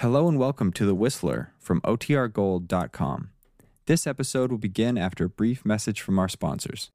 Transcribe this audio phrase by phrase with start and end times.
[0.00, 3.28] Hello and welcome to The Whistler from OTRGold.com.
[3.84, 6.90] This episode will begin after a brief message from our sponsors.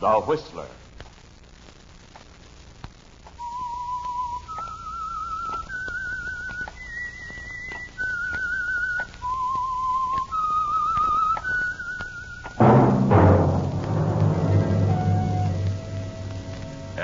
[0.00, 0.66] The Whistler.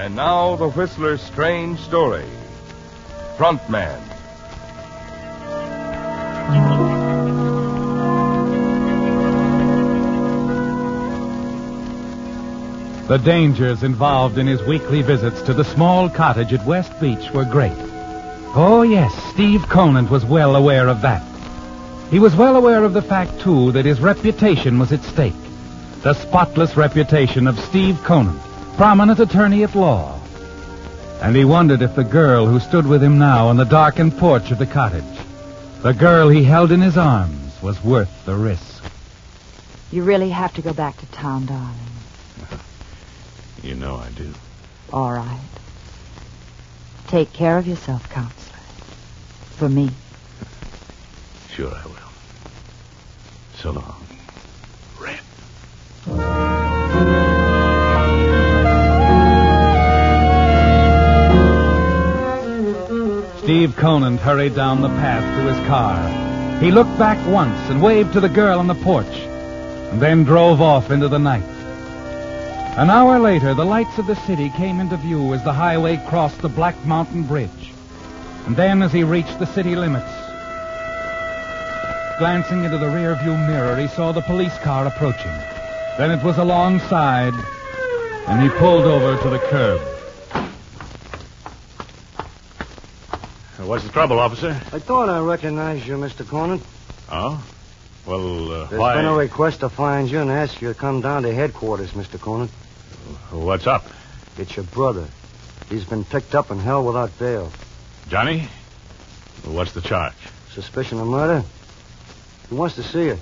[0.04, 2.26] And now the Whistler's strange story.
[3.38, 3.98] Frontman.
[13.08, 17.46] The dangers involved in his weekly visits to the small cottage at West Beach were
[17.46, 17.72] great.
[18.54, 21.22] Oh, yes, Steve Conant was well aware of that.
[22.10, 25.32] He was well aware of the fact, too, that his reputation was at stake.
[26.02, 28.42] The spotless reputation of Steve Conant,
[28.76, 30.20] prominent attorney at law.
[31.20, 34.50] And he wondered if the girl who stood with him now on the darkened porch
[34.50, 35.04] of the cottage,
[35.82, 38.84] the girl he held in his arms, was worth the risk.
[39.90, 41.78] You really have to go back to town, darling.
[43.62, 44.34] You know I do.
[44.92, 45.40] All right.
[47.06, 48.58] Take care of yourself, counselor.
[49.56, 49.90] For me.
[51.50, 51.94] Sure I will.
[53.56, 54.04] So long.
[55.00, 56.43] Red.
[63.54, 66.58] Steve Conant hurried down the path to his car.
[66.58, 70.60] He looked back once and waved to the girl on the porch, and then drove
[70.60, 71.44] off into the night.
[72.76, 76.42] An hour later, the lights of the city came into view as the highway crossed
[76.42, 77.70] the Black Mountain Bridge.
[78.46, 80.10] And then, as he reached the city limits,
[82.18, 85.38] glancing into the rearview mirror, he saw the police car approaching.
[85.96, 87.34] Then it was alongside,
[88.26, 89.93] and he pulled over to the curb.
[93.64, 94.50] What's the trouble, officer?
[94.72, 96.28] I thought I recognized you, Mr.
[96.28, 96.62] Conant.
[97.10, 97.42] Oh?
[98.06, 98.96] Well, uh, There's why?
[98.96, 102.20] been a request to find you and ask you to come down to headquarters, Mr.
[102.20, 102.50] Conant.
[103.30, 103.84] What's up?
[104.36, 105.06] It's your brother.
[105.70, 107.50] He's been picked up and held without bail.
[108.08, 108.48] Johnny?
[109.44, 110.14] What's the charge?
[110.52, 111.42] Suspicion of murder?
[112.50, 113.18] He wants to see you.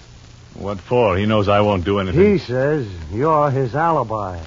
[0.55, 1.17] What for?
[1.17, 2.33] He knows I won't do anything.
[2.33, 4.41] He says you're his alibi.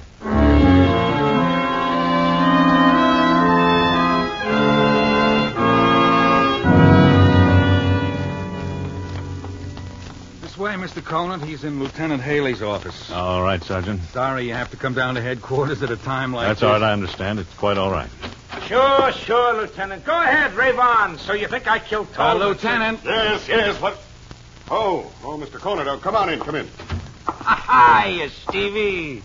[11.06, 11.42] Conant.
[11.44, 13.10] He's in Lieutenant Haley's office.
[13.10, 14.02] All right, Sergeant.
[14.12, 16.66] Sorry you have to come down to headquarters at a time like That's this.
[16.66, 16.82] all right.
[16.82, 17.38] I understand.
[17.38, 18.10] It's quite all right.
[18.66, 20.04] Sure, sure, Lieutenant.
[20.04, 21.18] Go ahead, rave on.
[21.18, 22.48] So you think I killed Uh, Toll?
[22.48, 23.00] Lieutenant.
[23.04, 23.80] Yes, yes.
[23.80, 23.98] What?
[24.70, 25.60] Oh, oh, Mr.
[25.60, 25.88] Conant.
[25.88, 26.40] Oh, come on in.
[26.40, 26.68] Come in.
[27.26, 29.22] Hi, Stevie.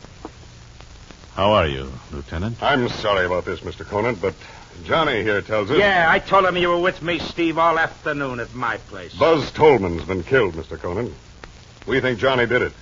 [1.36, 2.62] How are you, Lieutenant?
[2.62, 3.86] I'm sorry about this, Mr.
[3.88, 4.36] Conant, but
[4.84, 5.78] Johnny here tells us.
[5.80, 9.14] Yeah, I told him you were with me, Steve, all afternoon at my place.
[9.16, 10.80] Buzz Tolman's been killed, Mr.
[10.80, 11.14] Conant.
[11.88, 12.74] We think Johnny did it.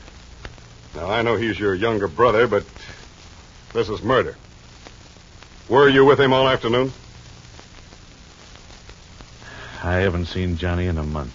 [0.95, 2.65] Now, I know he's your younger brother, but
[3.73, 4.35] this is murder.
[5.69, 6.91] Were you with him all afternoon?
[9.83, 11.33] I haven't seen Johnny in a month.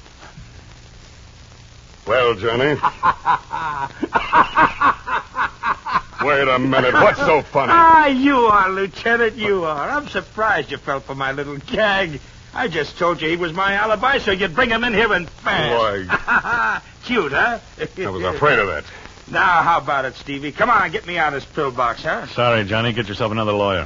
[2.06, 2.74] Well, Johnny.
[6.24, 6.92] Wait a minute.
[6.92, 7.72] What's so funny?
[7.74, 9.88] Ah, you are, Lieutenant, you are.
[9.88, 12.20] I'm surprised you fell for my little gag.
[12.52, 15.28] I just told you he was my alibi so you'd bring him in here and
[15.28, 16.84] fast.
[17.04, 17.58] Cute, huh?
[17.78, 18.84] I was afraid of that.
[19.30, 20.52] Now, how about it, Stevie?
[20.52, 22.26] Come on, get me out of this pill box, huh?
[22.28, 22.92] Sorry, Johnny.
[22.92, 23.84] Get yourself another lawyer.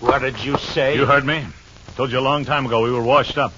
[0.00, 0.96] What did you say?
[0.96, 1.36] You heard me.
[1.36, 3.52] I told you a long time ago we were washed up.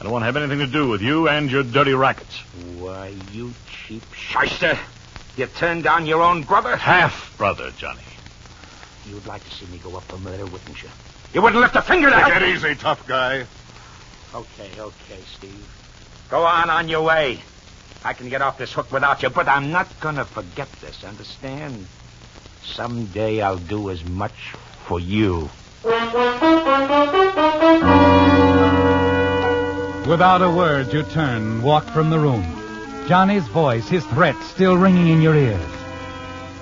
[0.00, 2.38] I don't want to have anything to do with you and your dirty rackets.
[2.78, 3.52] Why, you
[3.86, 4.78] cheap shyster.
[5.36, 6.76] You turned down your own brother?
[6.76, 8.00] Half brother, Johnny.
[9.06, 10.88] You'd like to see me go up for murder, wouldn't you?
[11.32, 12.52] You wouldn't lift a finger to Take help it me.
[12.52, 13.46] easy, tough guy.
[14.34, 15.66] Okay, okay, Steve.
[16.30, 17.40] Go on on your way.
[18.06, 21.88] I can get off this hook without you, but I'm not gonna forget this, understand?
[22.62, 24.54] Someday I'll do as much
[24.86, 25.50] for you.
[30.08, 32.44] Without a word, you turn walk from the room.
[33.08, 35.72] Johnny's voice, his threat, still ringing in your ears.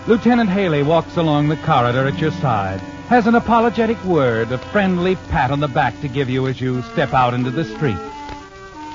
[0.07, 2.81] Lieutenant Haley walks along the corridor at your side,
[3.11, 6.81] has an apologetic word, a friendly pat on the back to give you as you
[6.93, 8.01] step out into the street.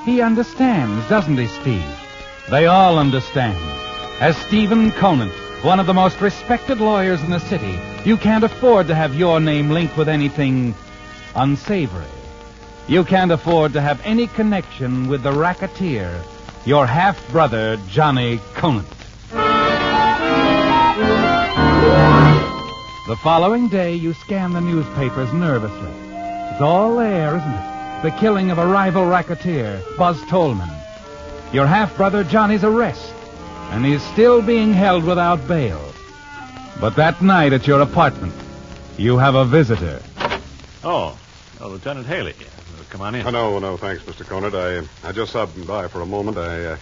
[0.04, 2.09] He understands, doesn't he, Steve?
[2.50, 3.56] They all understand.
[4.20, 5.32] As Stephen Conant,
[5.62, 9.38] one of the most respected lawyers in the city, you can't afford to have your
[9.38, 10.74] name linked with anything
[11.36, 12.10] unsavory.
[12.88, 16.24] You can't afford to have any connection with the racketeer,
[16.66, 18.88] your half brother, Johnny Conant.
[23.06, 25.92] The following day, you scan the newspapers nervously.
[26.50, 28.02] It's all there, isn't it?
[28.02, 30.79] The killing of a rival racketeer, Buzz Tolman.
[31.52, 33.14] Your half-brother Johnny's arrest.
[33.70, 35.92] And he's still being held without bail.
[36.80, 38.34] But that night at your apartment,
[38.96, 40.02] you have a visitor.
[40.82, 41.18] Oh,
[41.60, 42.34] oh Lieutenant Haley.
[42.90, 43.26] Come on in.
[43.26, 44.26] Oh, no, no, thanks, Mr.
[44.26, 44.54] Conant.
[44.54, 46.36] I, I just stopped by for a moment.
[46.36, 46.78] I, uh,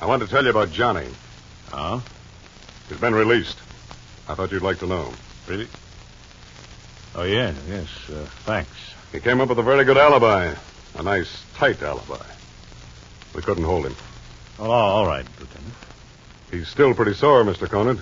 [0.00, 1.08] I wanted to tell you about Johnny.
[1.72, 2.04] Oh?
[2.88, 3.58] He's been released.
[4.28, 5.12] I thought you'd like to know.
[5.48, 5.68] Really?
[7.14, 7.88] Oh, yeah, yes.
[8.10, 8.70] Uh, thanks.
[9.12, 10.54] He came up with a very good alibi.
[10.96, 12.24] A nice, tight alibi.
[13.34, 13.96] We couldn't hold him.
[14.58, 15.74] Oh, all right, Lieutenant.
[16.50, 17.68] He's still pretty sore, Mr.
[17.68, 18.00] Conant.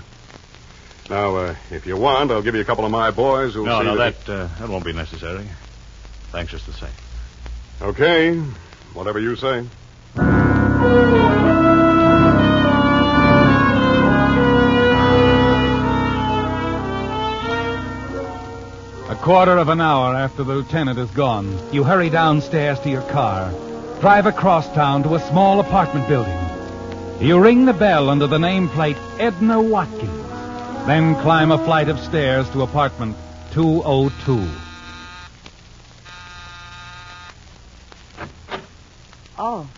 [1.08, 3.80] Now, uh, if you want, I'll give you a couple of my boys who'll no,
[3.80, 4.24] see no, that...
[4.26, 5.46] that, uh, that won't be necessary.
[6.30, 6.90] Thanks just the same.
[7.80, 8.38] Okay,
[8.94, 9.66] whatever you say.
[19.08, 23.02] A quarter of an hour after the lieutenant is gone, you hurry downstairs to your
[23.02, 23.52] car,
[24.02, 26.36] drive across town to a small apartment building.
[27.20, 30.26] You ring the bell under the nameplate Edna Watkins,
[30.88, 33.16] then climb a flight of stairs to apartment
[33.52, 34.44] 202.
[39.38, 39.68] Oh.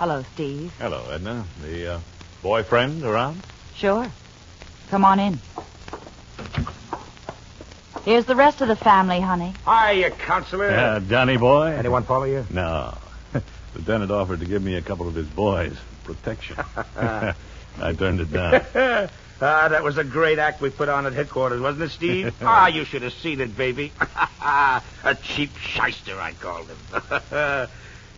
[0.00, 0.72] Hello, Steve.
[0.80, 1.44] Hello, Edna.
[1.62, 2.00] The uh,
[2.42, 3.40] boyfriend around?
[3.76, 4.10] Sure.
[4.88, 5.38] Come on in.
[8.04, 9.54] Here's the rest of the family, honey.
[9.64, 10.68] Hiya, Counselor.
[10.68, 11.76] Yeah, Johnny boy.
[11.78, 12.44] Anyone follow you?
[12.50, 12.92] No.
[13.72, 15.76] The lieutenant offered to give me a couple of his boys.
[16.02, 16.56] Protection.
[16.96, 17.34] I
[17.96, 18.62] turned it down.
[19.40, 22.34] ah, that was a great act we put on at headquarters, wasn't it, Steve?
[22.42, 23.92] ah, you should have seen it, baby.
[24.40, 27.68] a cheap shyster, I called him.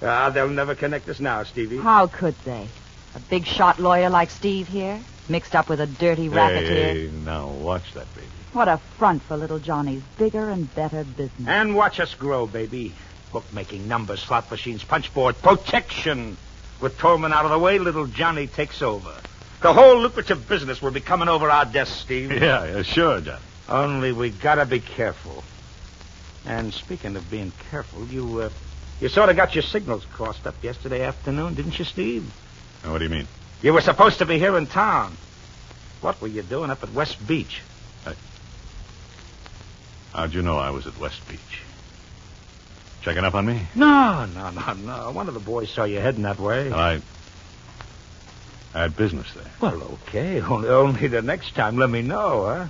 [0.02, 1.76] ah, they'll never connect us now, Stevie.
[1.78, 2.66] How could they?
[3.14, 4.98] A big shot lawyer like Steve here,
[5.28, 6.94] mixed up with a dirty racketeer.
[6.94, 8.26] Hey, now watch that, baby.
[8.54, 11.46] What a front for little Johnny's bigger and better business.
[11.46, 12.94] And watch us grow, baby.
[13.32, 16.36] Bookmaking, numbers, slot machines, punchboard, protection.
[16.80, 19.14] With Tolman out of the way, little Johnny takes over.
[19.62, 22.30] The whole lucrative business will be coming over our desks, Steve.
[22.42, 23.38] Yeah, yeah, sure, Johnny.
[23.68, 25.44] Only we gotta be careful.
[26.44, 28.50] And speaking of being careful, you uh,
[29.00, 32.32] you sort of got your signals crossed up yesterday afternoon, didn't you, Steve?
[32.84, 33.28] Now, what do you mean?
[33.62, 35.16] You were supposed to be here in town.
[36.00, 37.62] What were you doing up at West Beach?
[40.12, 41.62] How'd you know I was at West Beach?
[43.02, 43.66] Checking up on me?
[43.74, 45.10] No, no, no, no.
[45.10, 46.72] One of the boys saw you heading that way.
[46.72, 47.00] I.
[48.74, 49.50] I had business there.
[49.60, 50.40] Well, okay.
[50.48, 52.66] Only, only the next time, let me know, huh?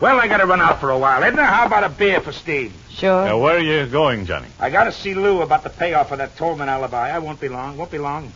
[0.00, 1.24] Well, I gotta run out for a while.
[1.24, 2.74] Edna, how about a beer for Steve?
[2.90, 3.24] Sure.
[3.24, 4.48] Now, where are you going, Johnny?
[4.60, 7.08] I gotta see Lou about the payoff for that Tolman alibi.
[7.10, 7.78] I won't be long.
[7.78, 8.30] Won't be long.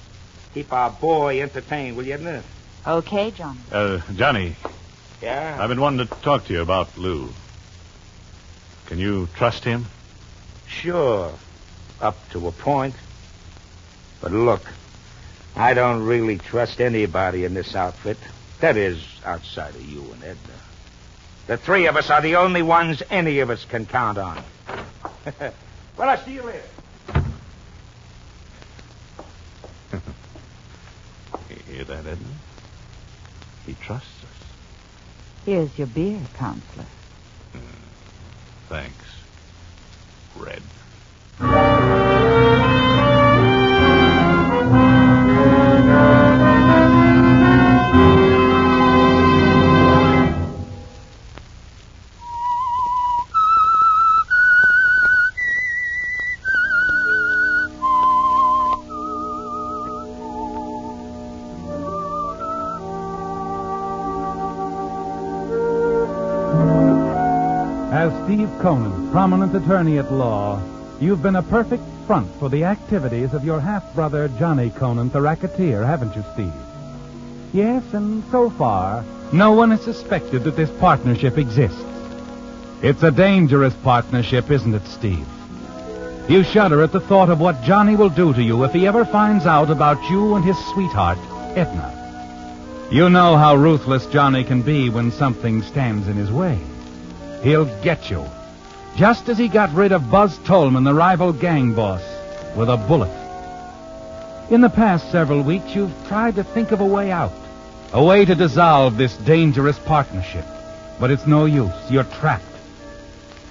[0.55, 2.43] Keep our boy entertained, will you, Edna?
[2.87, 3.61] Okay, Johnny.
[3.71, 4.57] Uh, Johnny,
[5.21, 5.59] Yeah.
[5.61, 7.29] I've been wanting to talk to you about Lou.
[8.87, 9.85] Can you trust him?
[10.71, 11.33] Sure.
[12.01, 12.95] Up to a point.
[14.21, 14.63] But look,
[15.57, 18.19] I don't really trust anybody in this outfit.
[18.61, 20.37] That is, outside of you and Edna.
[21.47, 24.43] The three of us are the only ones any of us can count on.
[25.41, 25.53] well,
[26.09, 26.63] I'll see you later.
[31.49, 32.27] You hear that, Edna?
[33.67, 34.47] He trusts us.
[35.45, 36.85] Here's your beer, counselor.
[37.53, 37.59] Hmm.
[38.69, 39.05] Thanks.
[40.41, 40.70] Red.
[69.63, 70.63] Attorney at law,
[71.01, 75.85] you've been a perfect front for the activities of your half-brother Johnny Conant, the racketeer,
[75.85, 76.53] haven't you, Steve?
[77.53, 81.85] Yes, and so far, no one has suspected that this partnership exists.
[82.81, 85.29] It's a dangerous partnership, isn't it, Steve?
[86.27, 89.05] You shudder at the thought of what Johnny will do to you if he ever
[89.05, 91.19] finds out about you and his sweetheart,
[91.55, 92.89] Edna.
[92.91, 96.59] You know how ruthless Johnny can be when something stands in his way.
[97.43, 98.25] He'll get you.
[98.97, 102.03] Just as he got rid of Buzz Tolman, the rival gang boss,
[102.57, 103.11] with a bullet.
[104.51, 107.33] In the past several weeks, you've tried to think of a way out.
[107.93, 110.45] A way to dissolve this dangerous partnership.
[110.99, 111.73] But it's no use.
[111.89, 112.45] You're trapped.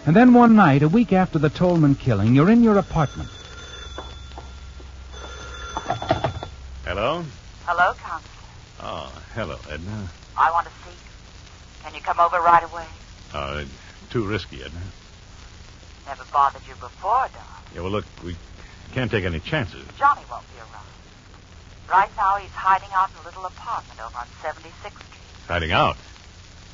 [0.06, 3.30] And then one night, a week after the Tolman killing, you're in your apartment.
[6.86, 7.24] Hello?
[7.66, 8.30] Hello, counselor.
[8.82, 10.08] Oh, hello, Edna.
[10.38, 11.84] I want to see you.
[11.84, 12.86] Can you come over right away?
[13.34, 13.66] Uh,
[14.10, 14.80] too risky, Edna.
[16.10, 17.46] Never bothered you before, Don.
[17.76, 18.36] Yeah, well, look, we
[18.94, 19.86] can't take any chances.
[19.96, 20.90] Johnny won't be around.
[21.88, 25.46] Right now, he's hiding out in a little apartment over on 76th Street.
[25.48, 25.98] Hiding out.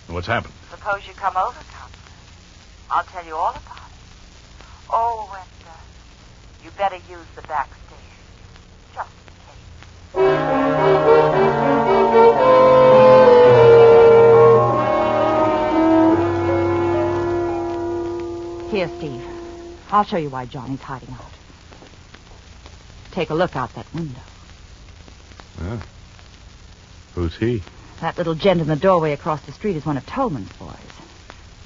[0.07, 0.53] What's happened?
[0.71, 2.15] Suppose you come over, Counselor.
[2.89, 3.99] I'll tell you all about it.
[4.89, 7.67] Oh, and uh, you better use the back
[18.85, 19.27] Here, Steve.
[19.91, 21.31] I'll show you why Johnny's hiding out.
[23.11, 24.19] Take a look out that window.
[25.57, 25.77] Huh?
[27.15, 27.63] Who's he?
[28.01, 30.75] That little gent in the doorway across the street is one of Tolman's boys,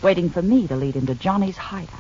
[0.02, 2.00] waiting for me to lead him to Johnny's hideout.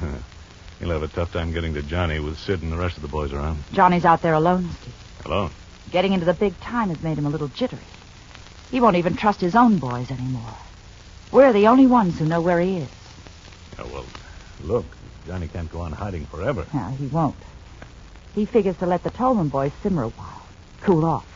[0.80, 3.08] He'll have a tough time getting to Johnny with Sid and the rest of the
[3.08, 3.62] boys around.
[3.72, 4.94] Johnny's out there alone, Steve.
[5.26, 5.50] Alone.
[5.92, 7.80] Getting into the big time has made him a little jittery.
[8.70, 10.54] He won't even trust his own boys anymore.
[11.30, 12.88] We're the only ones who know where he is.
[13.78, 14.04] Yeah, well,
[14.64, 14.86] look,
[15.26, 16.66] Johnny can't go on hiding forever.
[16.72, 17.36] No, he won't.
[18.34, 20.42] He figures to let the Tolman boys simmer a while,
[20.82, 21.26] cool off.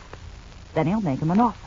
[0.75, 1.59] Then he'll make 'em an offer.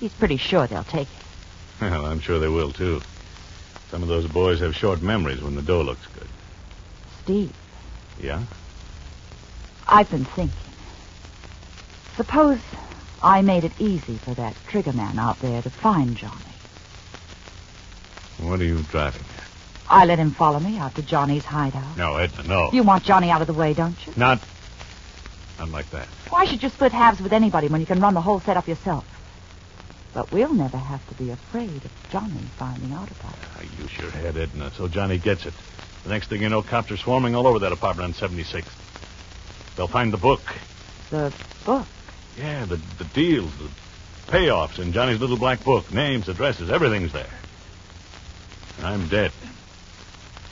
[0.00, 1.80] He's pretty sure they'll take it.
[1.80, 3.00] Well, I'm sure they will, too.
[3.90, 6.28] Some of those boys have short memories when the dough looks good.
[7.22, 7.52] Steve,
[8.20, 8.42] Yeah?
[9.88, 10.56] I've been thinking.
[12.16, 12.58] Suppose
[13.22, 16.34] I made it easy for that trigger man out there to find Johnny.
[18.38, 19.22] What are you driving?
[19.88, 21.96] I let him follow me out to Johnny's hideout.
[21.96, 22.70] No, Edna, no.
[22.72, 24.12] You want Johnny out of the way, don't you?
[24.16, 24.40] Not...
[25.58, 26.06] Not like that.
[26.30, 29.04] Why should you split halves with anybody when you can run the whole setup yourself?
[30.12, 33.48] But we'll never have to be afraid of Johnny finding out about it.
[33.56, 35.54] Ah, use your head, Edna, so Johnny gets it.
[36.04, 38.66] The next thing you know, cops are swarming all over that apartment on 76th.
[39.76, 40.42] They'll find the book.
[41.10, 41.32] The
[41.64, 41.86] book.
[42.38, 43.68] Yeah, the, the deals, the
[44.30, 45.92] payoffs in Johnny's little black book.
[45.92, 47.30] Names, addresses, everything's there.
[48.82, 49.32] I'm dead.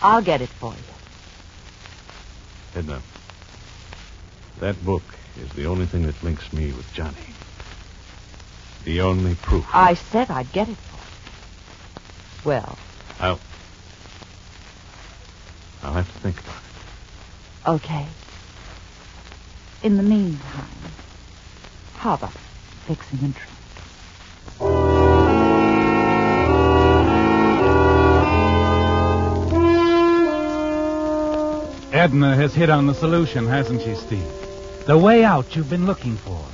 [0.02, 0.94] I'll get it for you.
[2.74, 3.00] Edna, uh,
[4.60, 5.02] that book
[5.40, 7.34] is the only thing that links me with Johnny.
[8.84, 9.64] The only proof.
[9.72, 12.50] I said I'd get it for you.
[12.50, 12.78] Well,
[13.20, 13.40] I'll...
[15.84, 17.70] I'll have to think about it.
[17.70, 18.06] okay.
[19.82, 20.94] In the meantime,
[21.94, 22.32] how about
[22.86, 23.61] fixing a drink?
[32.02, 34.26] Edna has hit on the solution, hasn't she, Steve?
[34.86, 36.44] The way out you've been looking for.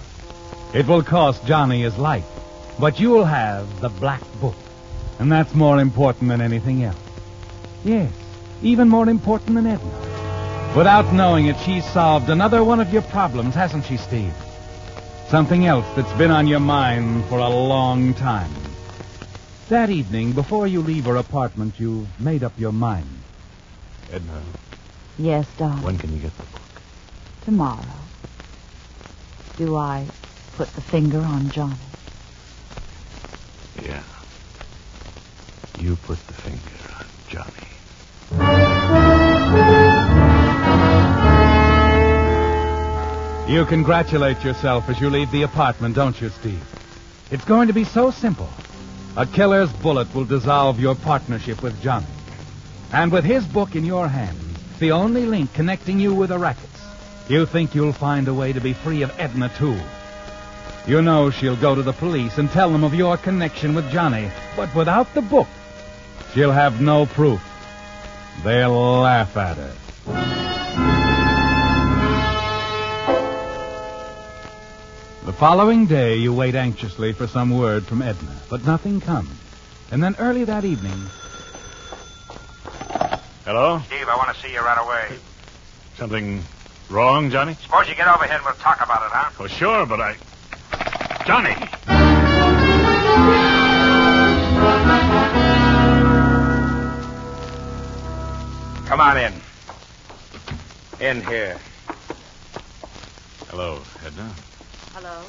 [0.75, 2.27] It will cost Johnny his life,
[2.79, 4.59] but you'll have the black book.
[5.19, 7.01] And that's more important than anything else.
[7.83, 8.13] Yes,
[8.63, 10.75] even more important than Edna.
[10.77, 14.35] Without knowing it, she's solved another one of your problems, hasn't she, Steve?
[15.29, 18.53] Something else that's been on your mind for a long time.
[19.71, 23.09] That evening, before you leave her apartment, you've made up your mind.
[24.13, 24.43] Edna,
[25.19, 25.83] Yes, darling.
[25.83, 26.61] when can you get the book?
[27.45, 27.83] Tomorrow.
[29.57, 30.07] Do I
[30.57, 31.75] put the finger on Johnny?
[33.83, 34.03] Yeah.
[35.77, 36.61] You put the finger
[36.99, 37.69] on Johnny.
[43.53, 46.63] You congratulate yourself as you leave the apartment, don't you, Steve?
[47.33, 48.49] It's going to be so simple.
[49.17, 52.07] A killer's bullet will dissolve your partnership with Johnny.
[52.93, 54.07] And with his book in your
[54.79, 56.83] hands, the only link connecting you with the rackets,
[57.29, 59.79] you think you'll find a way to be free of Edna, too.
[60.87, 64.31] You know she'll go to the police and tell them of your connection with Johnny,
[64.57, 65.49] but without the book,
[66.33, 67.43] she'll have no proof.
[68.43, 69.75] They'll laugh at her.
[75.27, 79.29] The following day, you wait anxiously for some word from Edna, but nothing comes.
[79.91, 80.99] And then early that evening,
[83.49, 83.81] Hello?
[83.87, 85.19] Steve, I want to see you right away.
[85.97, 86.43] Something
[86.91, 87.55] wrong, Johnny?
[87.55, 89.31] Suppose you get over here and we'll talk about it, huh?
[89.41, 90.17] Oh, sure, but I.
[91.25, 91.55] Johnny!
[98.87, 99.33] Come on in.
[101.01, 101.59] In here.
[103.49, 104.31] Hello, Edna.
[104.93, 105.25] Hello?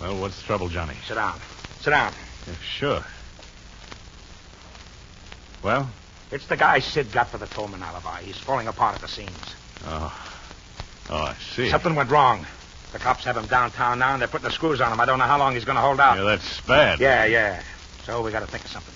[0.00, 0.94] Well, what's the trouble, Johnny?
[1.08, 1.40] Sit down.
[1.80, 2.12] Sit down.
[2.46, 3.04] Yeah, sure.
[5.64, 5.90] Well?
[6.32, 8.22] It's the guy Sid got for the Tolman alibi.
[8.22, 9.54] He's falling apart at the seams.
[9.84, 10.28] Oh.
[11.10, 11.68] Oh, I see.
[11.68, 12.46] Something went wrong.
[12.92, 15.00] The cops have him downtown now, and they're putting the screws on him.
[15.00, 16.16] I don't know how long he's going to hold out.
[16.16, 17.00] Yeah, that's bad.
[17.00, 17.62] Yeah, yeah.
[18.04, 18.94] So we got to think of something.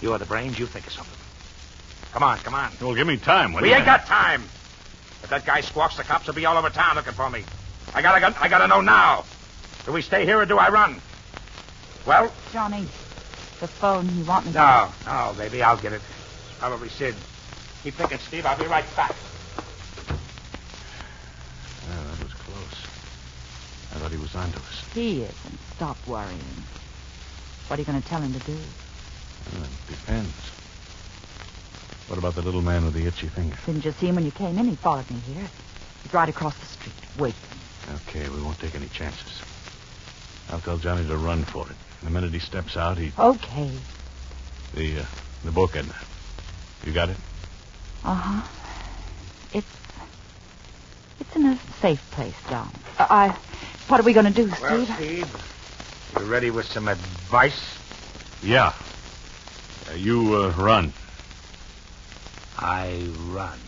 [0.00, 0.58] You are the brains.
[0.58, 1.18] You think of something.
[2.12, 2.72] Come on, come on.
[2.80, 3.52] Well, give me time.
[3.52, 4.00] What do we you ain't have?
[4.00, 4.42] got time.
[5.22, 7.44] If that guy squawks, the cops will be all over town looking for me.
[7.94, 9.24] I gotta, I gotta know now.
[9.86, 11.00] Do we stay here or do I run?
[12.06, 12.82] Well, Johnny,
[13.60, 14.58] the phone you want me to...
[14.58, 16.02] no, no, baby, I'll get it.
[16.54, 17.16] It's probably Sid.
[17.82, 18.46] Keep thinking, Steve.
[18.46, 19.14] I'll be right back.
[21.88, 22.86] Yeah, that was close.
[23.92, 24.84] I thought he was onto us.
[24.94, 25.58] He isn't.
[25.74, 26.38] Stop worrying.
[27.66, 28.56] What are you going to tell him to do?
[29.52, 30.32] Well, it depends.
[32.06, 33.56] What about the little man with the itchy finger?
[33.66, 34.66] Didn't you see him when you came in?
[34.68, 35.48] He followed me here.
[36.04, 37.40] He's right across the street, waiting.
[38.08, 39.42] Okay, we won't take any chances.
[40.50, 41.76] I'll tell Johnny to run for it.
[42.04, 43.12] The minute he steps out, he...
[43.18, 43.72] Okay.
[44.74, 45.04] The, uh,
[45.44, 45.94] the book, Edna.
[46.84, 47.16] You got it?
[48.04, 48.42] Uh-huh.
[49.52, 49.66] It's...
[51.20, 52.68] It's in a safe place, Don.
[52.98, 53.36] Uh, I...
[53.88, 54.96] What are we going to do, Well, Steve?
[54.96, 55.46] Steve,
[56.18, 57.60] you ready with some advice?
[58.42, 58.72] Yeah.
[59.90, 60.92] Uh, you, uh, run.
[62.58, 63.58] I run.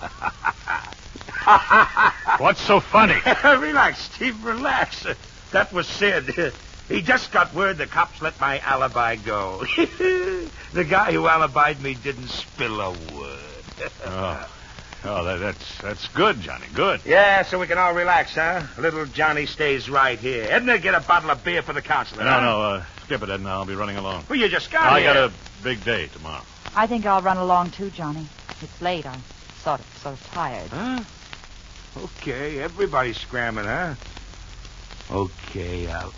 [2.38, 3.14] What's so funny?
[3.44, 5.06] relax, Steve, relax.
[5.06, 5.14] Uh,
[5.52, 6.30] That was Sid.
[6.88, 9.58] He just got word the cops let my alibi go.
[9.76, 13.38] the guy who alibied me didn't spill a word.
[15.04, 16.66] Oh, oh that, that's that's good, Johnny.
[16.74, 17.02] Good.
[17.04, 18.62] Yeah, so we can all relax, huh?
[18.76, 20.48] Little Johnny stays right here.
[20.50, 22.24] Edna, get a bottle of beer for the counselor.
[22.24, 22.40] No, huh?
[22.40, 23.50] no, uh, skip it, Edna.
[23.50, 24.24] I'll be running along.
[24.28, 25.14] Well, you just got I here.
[25.14, 26.42] got a big day tomorrow.
[26.74, 28.26] I think I'll run along too, Johnny.
[28.60, 29.06] It's late.
[29.06, 29.22] I'm
[29.62, 30.70] sort of sort of tired.
[30.70, 31.04] Huh?
[31.96, 33.94] Okay, everybody's scrambling, huh?
[35.10, 36.12] Okay, I'll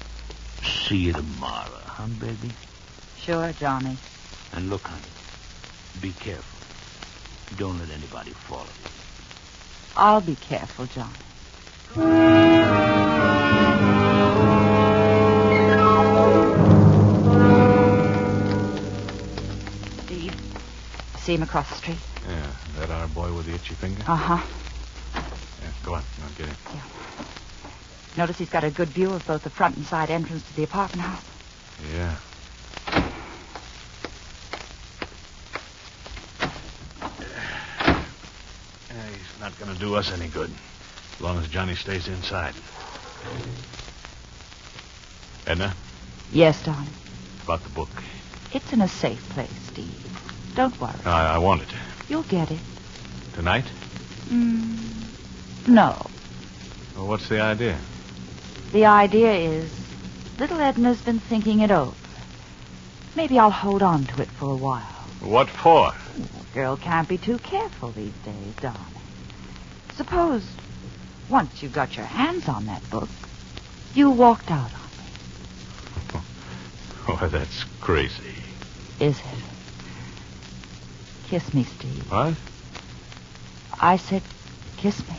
[0.62, 2.52] see you tomorrow, huh, baby?
[3.18, 3.96] Sure, Johnny.
[4.52, 5.02] And look, honey,
[6.00, 6.58] be careful.
[7.58, 8.90] Don't let anybody follow you.
[9.96, 11.12] I'll be careful, Johnny.
[20.06, 20.34] Steve,
[21.18, 21.98] see him across the street?
[22.28, 24.02] Yeah, that our boy with the itchy finger?
[24.06, 24.38] Uh-huh.
[25.62, 26.02] Yeah, go on.
[26.22, 26.54] I'll get in.
[28.16, 30.64] Notice he's got a good view of both the front and side entrance to the
[30.64, 31.24] apartment house.
[31.94, 32.16] Yeah.
[38.90, 40.50] Yeah, he's not going to do us any good.
[41.14, 42.54] As long as Johnny stays inside.
[45.46, 45.74] Edna,
[46.32, 46.86] Yes, darling.
[47.44, 47.88] about the book.
[48.52, 50.52] It's in a safe place, Steve.
[50.54, 50.92] Don't worry.
[51.04, 51.68] I, I want it.
[52.08, 52.60] You'll get it.
[53.34, 53.64] Tonight?
[54.28, 54.78] Mm,
[55.68, 56.06] no.
[56.96, 57.78] Well, what's the idea?
[58.72, 59.70] The idea is
[60.38, 61.96] little Edna's been thinking it over.
[63.16, 64.84] Maybe I'll hold on to it for a while.
[65.20, 65.88] What for?
[65.88, 68.80] A girl can't be too careful these days, darling.
[69.96, 70.46] Suppose
[71.28, 73.08] once you got your hands on that book,
[73.94, 74.80] you walked out on
[76.14, 76.20] me.
[77.08, 78.34] Oh, that's crazy.
[79.00, 79.24] Is it?
[81.28, 82.10] Kiss me, Steve.
[82.10, 82.34] What?
[83.80, 84.22] I said,
[84.76, 85.16] kiss me.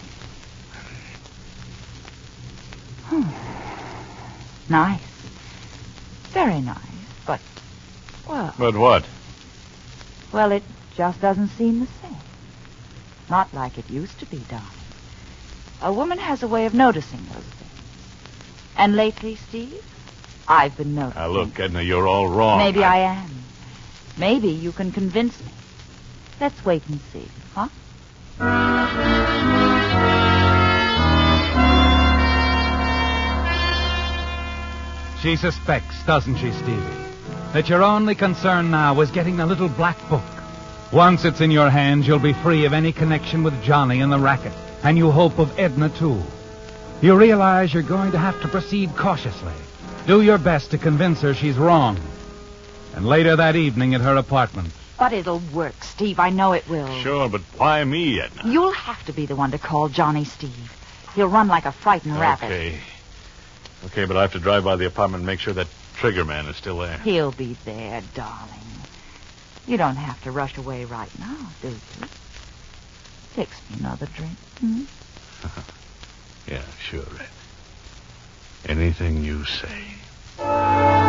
[4.71, 5.01] Nice.
[6.29, 6.77] Very nice,
[7.25, 7.41] but,
[8.25, 9.03] well, But what?
[10.31, 10.63] well, it
[10.95, 12.15] just doesn't seem the same.
[13.29, 14.65] Not like it used to be, darling.
[15.81, 17.71] A woman has a way of noticing those things.
[18.77, 19.83] And lately, Steve,
[20.47, 21.21] I've been noticing.
[21.21, 22.59] Now, look, Edna, you're all wrong.
[22.59, 23.29] Maybe I am.
[24.17, 25.51] Maybe you can convince me.
[26.39, 27.67] Let's wait and see, huh?
[35.21, 36.81] She suspects, doesn't she, Stevie,
[37.53, 40.23] that your only concern now is getting the little black book.
[40.91, 44.17] Once it's in your hands, you'll be free of any connection with Johnny and the
[44.17, 44.53] racket,
[44.83, 46.21] and you hope of Edna, too.
[47.03, 49.53] You realize you're going to have to proceed cautiously.
[50.07, 51.99] Do your best to convince her she's wrong.
[52.95, 56.19] And later that evening at her apartment, But it'll work, Steve.
[56.19, 56.91] I know it will.
[57.01, 58.41] Sure, but why me, Edna?
[58.45, 60.75] You'll have to be the one to call Johnny Steve.
[61.15, 62.45] He'll run like a frightened rabbit.
[62.45, 62.79] Okay.
[63.85, 66.45] Okay, but I have to drive by the apartment and make sure that trigger man
[66.47, 66.99] is still there.
[67.03, 68.87] He'll be there, darling.
[69.67, 72.07] You don't have to rush away right now, do you?
[73.35, 74.37] Fix me another drink.
[74.59, 74.83] Hmm?
[76.47, 77.29] Yeah, sure, Red.
[78.65, 81.00] Anything you say.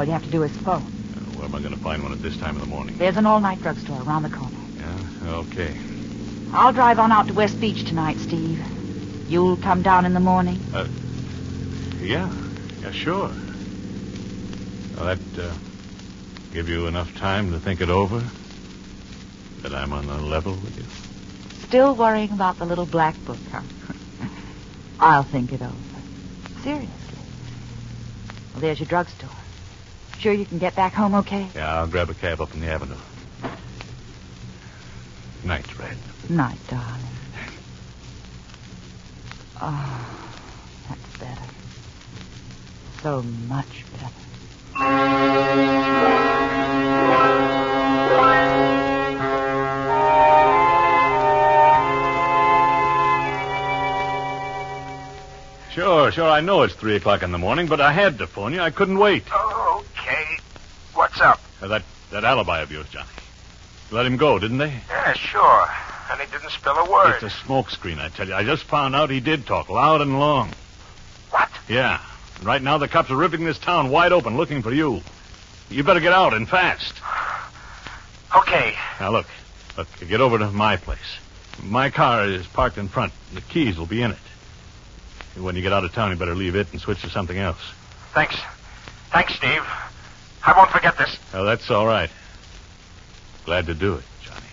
[0.00, 0.82] All you have to do is phone.
[1.14, 2.94] Uh, Where am I going to find one at this time of the morning?
[2.96, 4.56] There's an all-night drugstore around the corner.
[4.78, 4.98] Yeah,
[5.40, 5.76] okay.
[6.54, 8.58] I'll drive on out to West Beach tonight, Steve.
[9.28, 10.58] You'll come down in the morning.
[10.72, 10.86] Uh,
[12.00, 12.32] Yeah,
[12.82, 13.30] yeah, sure.
[14.96, 15.52] That uh,
[16.54, 18.24] give you enough time to think it over?
[19.62, 20.84] That I'm on the level with you?
[21.68, 23.60] still worrying about the little black book, huh?
[24.98, 25.74] I'll think it over.
[26.64, 26.88] Seriously.
[28.54, 29.30] Well, there's your drugstore.
[30.20, 31.50] Sure you can get back home okay?
[31.54, 32.98] Yeah, I'll grab a cab up in the avenue.
[35.44, 35.98] Night, Red.
[36.28, 37.16] Night, darling.
[39.62, 40.30] Oh,
[40.88, 41.46] that's better.
[43.02, 44.20] So much better.
[55.72, 58.52] Sure, sure, I know it's 3 o'clock in the morning, but I had to phone
[58.52, 58.60] you.
[58.60, 59.22] I couldn't wait.
[59.32, 60.24] Oh, okay.
[60.94, 61.40] What's up?
[61.60, 63.08] Uh, that, that alibi of yours, Johnny.
[63.90, 64.72] Let him go, didn't they?
[64.88, 65.68] Yeah, sure.
[66.10, 67.22] And he didn't spill a word.
[67.22, 68.34] It's a smokescreen, I tell you.
[68.34, 70.52] I just found out he did talk loud and long.
[71.30, 71.48] What?
[71.68, 72.00] Yeah.
[72.36, 75.02] And right now the cops are ripping this town wide open looking for you.
[75.68, 76.94] You better get out and fast.
[78.36, 78.74] Okay.
[78.98, 79.26] Now look,
[79.76, 80.98] look, get over to my place.
[81.62, 83.12] My car is parked in front.
[83.34, 84.18] The keys will be in it.
[85.36, 87.60] When you get out of town, you better leave it and switch to something else.
[88.12, 88.36] Thanks.
[89.12, 89.64] Thanks, Steve.
[90.44, 91.18] I won't forget this.
[91.32, 92.10] Well, that's all right.
[93.44, 94.46] Glad to do it, Johnny.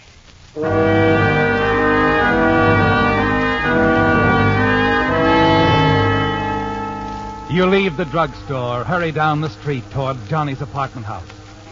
[7.53, 11.27] You leave the drugstore, hurry down the street toward Johnny's apartment house,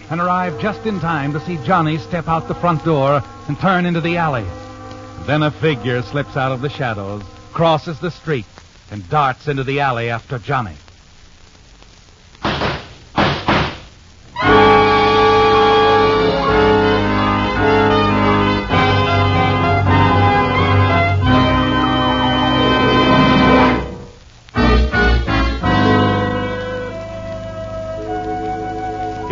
[0.10, 3.86] and arrive just in time to see Johnny step out the front door and turn
[3.86, 4.46] into the alley.
[5.26, 7.24] Then a figure slips out of the shadows,
[7.54, 8.46] crosses the street,
[8.92, 10.76] and darts into the alley after Johnny.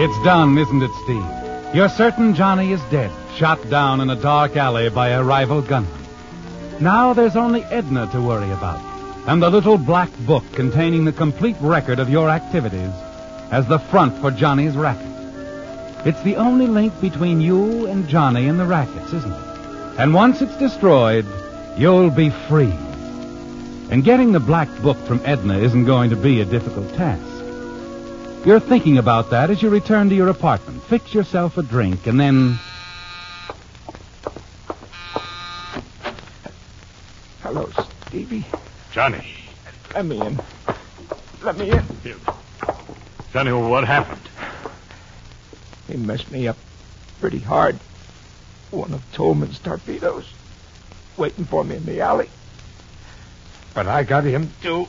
[0.04, 1.74] It's done, isn't it, Steve?
[1.74, 5.98] You're certain Johnny is dead, shot down in a dark alley by a rival gunman.
[6.82, 8.82] Now there's only Edna to worry about,
[9.30, 12.92] and the little black book containing the complete record of your activities
[13.50, 15.08] as the front for Johnny's racket.
[16.06, 20.00] It's the only link between you and Johnny and the rackets, isn't it?
[20.00, 21.26] And once it's destroyed,
[21.78, 22.74] you'll be free.
[23.90, 27.33] And getting the black book from Edna isn't going to be a difficult task.
[28.46, 30.84] You're thinking about that as you return to your apartment.
[30.84, 32.60] Fix yourself a drink and then.
[37.42, 37.70] Hello,
[38.08, 38.44] Stevie.
[38.92, 39.26] Johnny.
[39.94, 40.42] Let me in.
[41.42, 41.84] Let me in.
[42.04, 42.18] Here.
[43.32, 44.20] Johnny, what happened?
[45.88, 46.58] He messed me up
[47.22, 47.80] pretty hard.
[48.72, 50.30] One of Tolman's torpedoes
[51.16, 52.30] waiting for me in the alley.
[53.74, 54.88] But I got him too.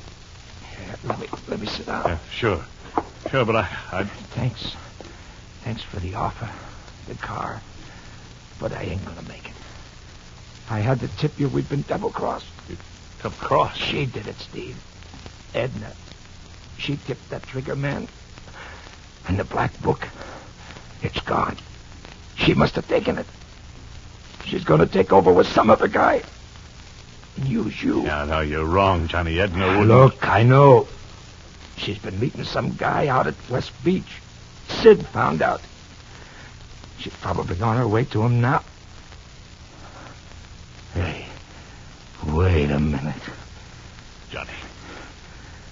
[1.05, 2.05] Let me let me sit down.
[2.07, 2.65] Yeah, sure.
[3.31, 4.05] Sure, but I, I.
[4.05, 4.75] Thanks.
[5.63, 6.51] Thanks for the offer.
[7.09, 7.61] The car.
[8.61, 9.55] But I ain't gonna make it.
[10.71, 12.47] I had to tip you we'd been double crossed.
[13.23, 13.81] Double crossed?
[13.81, 14.77] She did it, Steve.
[15.55, 15.93] Edna.
[16.79, 18.09] She tipped that trigger man.
[19.27, 20.07] And the black book.
[21.03, 21.57] It's gone.
[22.37, 23.27] She must have taken it.
[24.47, 26.23] She's gonna take over with some other guy.
[27.37, 28.05] And use you.
[28.05, 29.41] Yeah, no, you're wrong, Johnny.
[29.41, 29.89] Edna wouldn't.
[29.89, 30.87] Look, I know.
[31.77, 34.21] She's been meeting some guy out at West Beach.
[34.69, 35.61] Sid found out.
[36.99, 38.63] She's probably on her way to him now.
[40.95, 41.27] Hey,
[42.27, 43.15] wait a minute.
[44.31, 44.51] Johnny.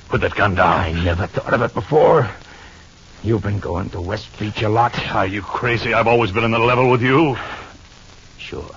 [0.08, 0.80] Put that gun down.
[0.80, 2.28] I never thought of it before.
[3.22, 4.98] You've been going to West Beach a lot.
[5.14, 5.94] Are you crazy?
[5.94, 7.36] I've always been on the level with you.
[8.36, 8.74] Sure.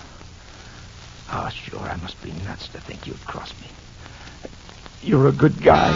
[1.31, 1.79] Oh, sure.
[1.79, 3.67] I must be nuts to think you'd cross me.
[5.01, 5.91] You're a good guy.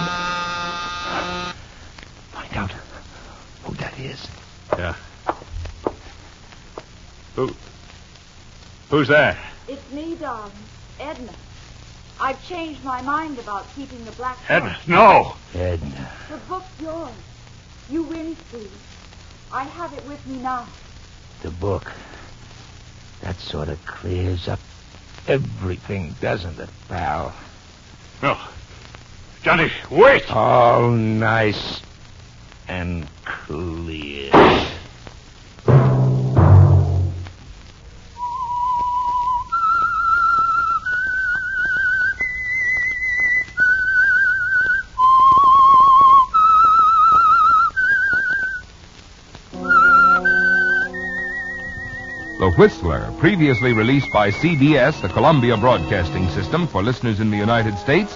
[2.31, 2.71] Find out
[3.63, 4.27] who that is.
[4.77, 4.95] Yeah.
[7.35, 7.53] Who?
[8.89, 9.37] Who's that?
[9.67, 10.51] It's me, darling.
[10.99, 11.33] Edna.
[12.19, 14.49] I've changed my mind about keeping the black book.
[14.49, 14.77] Edna.
[14.87, 15.35] No.
[15.53, 16.11] Edna.
[16.29, 17.11] The book's yours.
[17.89, 18.71] You win, Steve.
[19.51, 20.67] I have it with me now.
[21.41, 21.91] The book.
[23.21, 24.59] That sort of clears up
[25.27, 27.33] everything, doesn't it, pal?
[28.21, 28.37] No.
[29.41, 30.29] Johnny, wait.
[30.31, 31.81] All nice
[32.69, 34.29] and clear.
[52.39, 57.77] The Whistler, previously released by CBS, the Columbia Broadcasting System, for listeners in the United
[57.77, 58.15] States,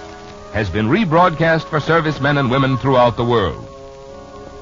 [0.53, 3.72] has been rebroadcast for servicemen and women throughout the world.